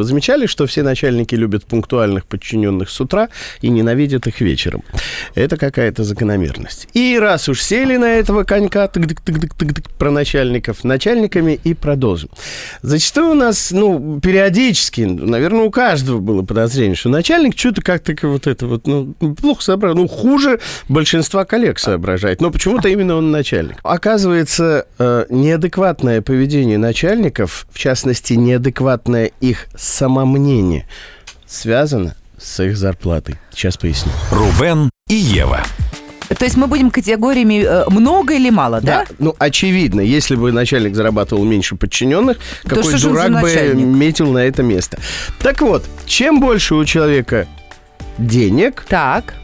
Вы 0.00 0.04
замечали, 0.04 0.46
что 0.46 0.66
все 0.66 0.82
начальники 0.82 1.34
любят 1.34 1.66
пунктуальных 1.66 2.24
подчиненных 2.24 2.88
с 2.88 2.98
утра 3.02 3.28
и 3.60 3.68
ненавидят 3.68 4.26
их 4.26 4.40
вечером? 4.40 4.82
Это 5.34 5.58
какая-то 5.58 6.04
закономерность. 6.04 6.88
И 6.94 7.18
раз 7.20 7.50
уж 7.50 7.60
сели 7.60 7.98
на 7.98 8.14
этого 8.14 8.44
конька 8.44 8.90
про 9.98 10.10
начальников, 10.10 10.84
начальниками 10.84 11.60
и 11.62 11.74
продолжим. 11.74 12.30
Зачастую 12.80 13.32
у 13.32 13.34
нас, 13.34 13.72
ну, 13.72 14.18
периодически, 14.20 15.02
наверное, 15.02 15.64
у 15.64 15.70
каждого 15.70 16.18
было 16.18 16.40
подозрение, 16.42 16.96
что 16.96 17.10
начальник 17.10 17.58
что-то 17.58 17.82
как-то 17.82 18.14
вот 18.26 18.46
это 18.46 18.66
вот, 18.66 18.86
ну, 18.86 19.14
плохо 19.34 19.62
соображает, 19.62 19.98
ну, 19.98 20.08
хуже 20.08 20.60
большинства 20.88 21.44
коллег 21.44 21.78
соображает, 21.78 22.40
но 22.40 22.50
почему-то 22.50 22.88
именно 22.88 23.16
он 23.16 23.30
начальник. 23.30 23.76
Оказывается, 23.82 24.86
э, 24.98 25.26
неадекватное 25.28 26.22
поведение 26.22 26.78
начальников, 26.78 27.66
в 27.70 27.78
частности, 27.78 28.32
неадекватное 28.32 29.30
их 29.40 29.66
самомнение, 29.90 30.86
связано 31.46 32.16
с 32.38 32.62
их 32.62 32.76
зарплатой. 32.76 33.36
Сейчас 33.52 33.76
поясню. 33.76 34.12
Рубен 34.30 34.90
и 35.08 35.14
Ева. 35.14 35.60
То 36.38 36.44
есть 36.44 36.56
мы 36.56 36.68
будем 36.68 36.92
категориями 36.92 37.64
э, 37.64 37.90
много 37.90 38.34
или 38.34 38.50
мало, 38.50 38.80
да? 38.80 39.04
Да, 39.04 39.14
ну, 39.18 39.34
очевидно, 39.38 40.00
если 40.00 40.36
бы 40.36 40.52
начальник 40.52 40.94
зарабатывал 40.94 41.44
меньше 41.44 41.74
подчиненных, 41.74 42.38
То 42.62 42.76
какой 42.76 43.00
дурак 43.00 43.40
бы 43.40 43.74
метил 43.74 44.30
на 44.30 44.38
это 44.38 44.62
место. 44.62 44.98
Так 45.40 45.60
вот, 45.60 45.84
чем 46.06 46.40
больше 46.40 46.76
у 46.76 46.84
человека 46.84 47.48
денег, 48.16 48.84
Так. 48.88 49.34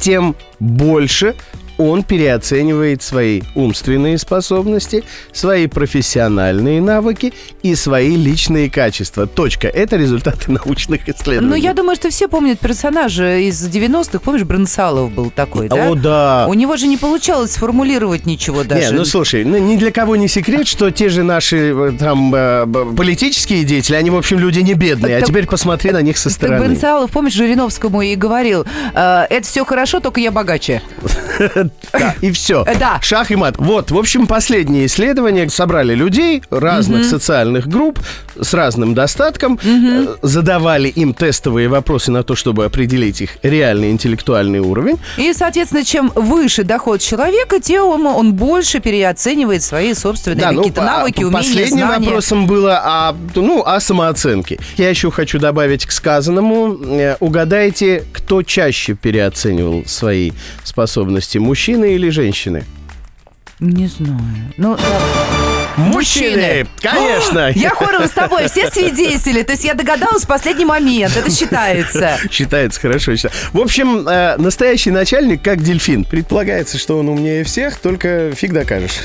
тем 0.00 0.34
больше 0.58 1.36
он 1.78 2.02
переоценивает 2.02 3.02
свои 3.02 3.42
умственные 3.54 4.18
способности, 4.18 5.04
свои 5.32 5.66
профессиональные 5.66 6.80
навыки 6.80 7.32
и 7.62 7.74
свои 7.74 8.16
личные 8.16 8.70
качества. 8.70 9.26
Точка. 9.26 9.68
Это 9.68 9.96
результаты 9.96 10.50
научных 10.64 11.08
исследований. 11.08 11.50
Ну, 11.50 11.56
я 11.56 11.74
думаю, 11.74 11.96
что 11.96 12.10
все 12.10 12.28
помнят 12.28 12.58
персонажа 12.58 13.38
из 13.38 13.66
90-х. 13.66 14.18
Помнишь, 14.20 14.44
Бронсалов 14.44 15.12
был 15.12 15.30
такой, 15.30 15.68
да? 15.68 15.88
О, 15.90 15.94
да. 15.94 16.46
У 16.48 16.54
него 16.54 16.76
же 16.76 16.86
не 16.86 16.96
получалось 16.96 17.52
сформулировать 17.52 18.26
ничего 18.26 18.64
даже. 18.64 18.92
Не, 18.92 18.96
ну 18.98 19.04
слушай, 19.04 19.44
ну, 19.44 19.58
ни 19.58 19.76
для 19.76 19.90
кого 19.90 20.16
не 20.16 20.28
секрет, 20.28 20.66
что 20.66 20.90
те 20.90 21.08
же 21.08 21.22
наши 21.22 21.72
э, 21.74 21.92
там 21.98 22.32
э, 22.34 22.66
политические 22.96 23.64
деятели, 23.64 23.96
они, 23.96 24.10
в 24.10 24.16
общем, 24.16 24.38
люди 24.38 24.60
не 24.60 24.74
бедные. 24.74 25.16
А 25.16 25.20
Так- 25.20 25.28
теперь 25.28 25.46
посмотри 25.46 25.90
на 25.90 26.02
них 26.02 26.16
со 26.18 26.28
Так 26.28 26.32
стороны. 26.32 26.64
Бронсалов, 26.66 27.10
помнишь, 27.10 27.34
Жириновскому 27.34 28.02
и 28.02 28.14
говорил, 28.14 28.64
«Э, 28.94 29.24
это 29.28 29.46
все 29.46 29.64
хорошо, 29.64 30.00
только 30.00 30.20
я 30.20 30.30
богаче. 30.30 30.82
Да, 31.92 32.14
и 32.20 32.30
все. 32.32 32.64
Э, 32.66 32.76
да. 32.78 32.98
Шах 33.02 33.30
и 33.30 33.36
мат. 33.36 33.54
Вот, 33.58 33.90
в 33.90 33.98
общем, 33.98 34.26
последние 34.26 34.86
исследования 34.86 35.48
собрали 35.48 35.94
людей 35.94 36.42
разных 36.50 37.04
социальных 37.04 37.66
групп 37.68 37.98
с 38.40 38.52
разным 38.54 38.94
достатком, 38.94 39.58
э, 39.64 40.06
задавали 40.22 40.88
им 40.88 41.14
тестовые 41.14 41.68
вопросы 41.68 42.10
на 42.10 42.22
то, 42.22 42.34
чтобы 42.34 42.64
определить 42.64 43.20
их 43.20 43.38
реальный 43.42 43.90
интеллектуальный 43.90 44.60
уровень. 44.60 44.98
И, 45.16 45.32
соответственно, 45.32 45.84
чем 45.84 46.10
выше 46.14 46.64
доход 46.64 47.00
человека, 47.00 47.60
тем 47.60 47.84
он, 48.06 48.34
больше 48.34 48.80
переоценивает 48.80 49.62
свои 49.62 49.94
собственные 49.94 50.42
какие-то 50.56 50.80
по- 50.80 50.86
навыки, 50.86 51.20
по- 51.22 51.26
умения, 51.26 51.38
Последним 51.42 51.78
знания. 51.86 52.04
вопросом 52.06 52.46
было 52.46 52.78
о, 52.84 53.14
ну, 53.34 53.62
о 53.64 53.78
самооценке. 53.80 54.58
Я 54.76 54.88
еще 54.90 55.10
хочу 55.10 55.38
добавить 55.38 55.86
к 55.86 55.92
сказанному. 55.92 56.76
Э, 56.86 57.16
Угадайте, 57.20 58.04
кто 58.12 58.23
чаще 58.42 58.94
переоценивал 58.94 59.84
свои 59.86 60.32
способности, 60.62 61.38
мужчины 61.38 61.94
или 61.94 62.10
женщины? 62.10 62.64
Не 63.60 63.86
знаю. 63.86 64.20
Ну, 64.56 64.76
да. 64.76 65.00
Мужчины! 65.76 66.66
Конечно! 66.82 67.50
Я 67.54 67.70
хором 67.70 68.06
с 68.06 68.10
тобой, 68.10 68.48
все 68.48 68.70
свидетели. 68.70 69.42
То 69.42 69.52
есть 69.52 69.64
я 69.64 69.74
догадалась 69.74 70.24
в 70.24 70.26
последний 70.26 70.64
момент. 70.64 71.16
Это 71.16 71.30
считается. 71.30 72.18
Считается 72.30 72.80
хорошо. 72.80 73.16
считается. 73.16 73.40
В 73.52 73.60
общем, 73.60 74.06
э, 74.06 74.36
настоящий 74.38 74.90
начальник 74.90 75.42
как 75.42 75.62
дельфин. 75.62 76.04
Предполагается, 76.04 76.78
что 76.78 76.98
он 76.98 77.08
умнее 77.08 77.44
всех, 77.44 77.78
только 77.78 78.32
фиг 78.34 78.52
докажешь. 78.52 79.00